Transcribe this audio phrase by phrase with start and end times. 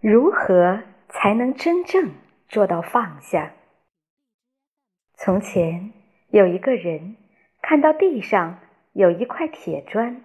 [0.00, 2.10] 如何才能真正
[2.48, 3.52] 做到放下？
[5.14, 5.92] 从前
[6.30, 7.16] 有一个人
[7.62, 8.58] 看到地上
[8.92, 10.22] 有一块铁砖，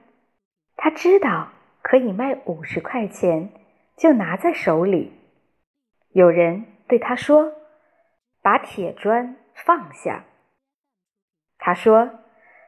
[0.75, 1.49] 他知道
[1.83, 3.49] 可以卖五十块钱，
[3.95, 5.13] 就拿在手里。
[6.09, 7.53] 有人对他说
[8.57, 10.25] ：“把铁砖放下。”
[11.59, 12.09] 他说：“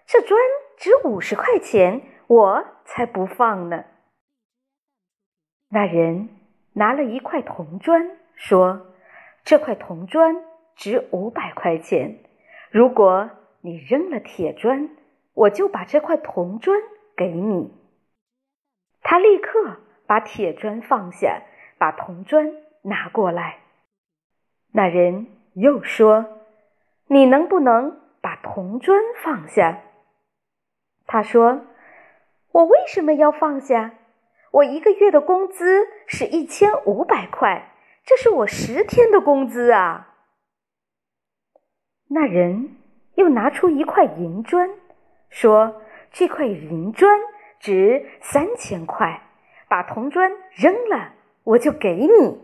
[0.05, 0.39] 这砖
[0.77, 3.85] 值五十块钱，我才不放呢。”
[5.69, 6.29] 那人。
[6.73, 8.93] 拿了一块铜砖，说
[9.43, 12.23] ：“这块铜砖值五百块钱。
[12.69, 14.89] 如果你扔了铁砖，
[15.33, 16.79] 我就把这块铜砖
[17.17, 17.73] 给你。”
[19.01, 21.41] 他立刻把铁砖放下，
[21.79, 23.57] 把铜砖拿过来。
[24.71, 25.27] 那人
[25.59, 26.25] 又说
[27.07, 29.81] ：“你能不能把铜砖放下？”
[31.05, 31.61] 他说
[32.51, 33.93] ：“我为什么要放下？”
[34.51, 37.71] 我一个月的工资是一千五百块，
[38.03, 40.15] 这是我十天的工资啊！
[42.07, 42.77] 那人
[43.13, 44.71] 又拿出一块银砖，
[45.29, 47.19] 说：“这块银砖
[47.59, 49.21] 值三千块，
[49.67, 52.41] 把铜砖扔了，我就给你。”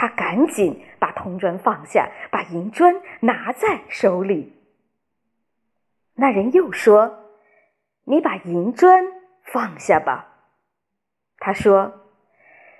[0.00, 4.56] 他赶紧把铜砖放下，把银砖拿在手里。
[6.14, 7.24] 那人又说
[8.06, 9.04] ：“你把银砖
[9.42, 10.28] 放下吧。”
[11.38, 12.06] 他说：“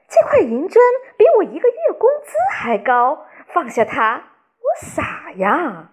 [0.08, 0.80] 这块银砖
[1.16, 5.90] 比我一个月工资还高，放下它，我傻呀。”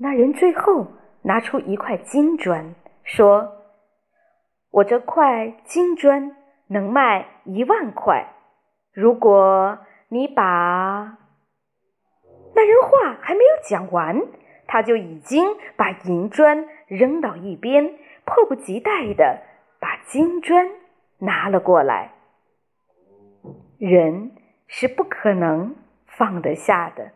[0.00, 0.86] 那人最后
[1.20, 3.66] 拿出一块金砖，说
[4.72, 6.34] ：“我这块金砖
[6.68, 8.35] 能卖一万块，
[8.96, 11.18] 如果你把……”
[12.56, 14.22] 那人话还没有讲完，
[14.66, 19.42] 他就已经把银砖扔到一边，迫不及待的
[19.78, 20.66] 把金砖。
[21.18, 22.12] 拿了过来，
[23.78, 24.32] 人
[24.66, 27.12] 是不可能放得下的，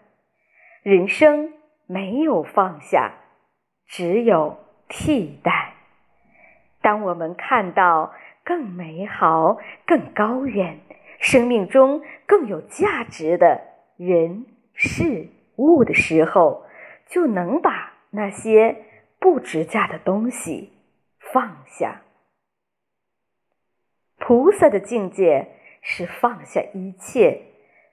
[0.82, 1.52] 人生
[1.86, 3.12] 没有放下，
[3.86, 4.56] 只有
[4.88, 5.74] 替代。
[6.80, 10.80] 当我们看到更美好、更高远、
[11.20, 13.60] 生命中更有价值的
[13.96, 16.64] 人事物的时候，
[17.06, 18.84] 就能把那些
[19.18, 20.72] 不值价的东西
[21.18, 22.00] 放下。
[24.18, 25.48] 菩萨的境界
[25.82, 27.42] 是放下一切，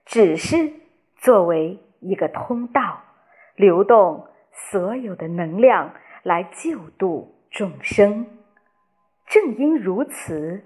[0.06, 0.72] 只是
[1.16, 3.02] 作为一个通道，
[3.56, 8.26] 流动所有的能量来救度众生。
[9.26, 10.64] 正因如此，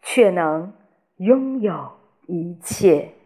[0.00, 0.72] 却能
[1.18, 1.92] 拥有
[2.26, 3.17] 一切。